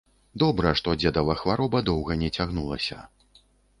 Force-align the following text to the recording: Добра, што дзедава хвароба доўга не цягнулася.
Добра, 0.43 0.69
што 0.79 0.95
дзедава 1.01 1.35
хвароба 1.41 1.81
доўга 1.91 2.17
не 2.23 2.29
цягнулася. 2.41 2.99